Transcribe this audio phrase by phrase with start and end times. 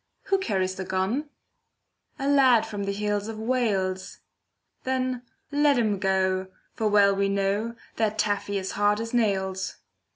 [0.29, 1.29] Who carries the gun?
[2.17, 4.17] A lad from the hills of Wales.
[4.83, 9.75] Then let him go, for well we know, That Taffy is hard as nails.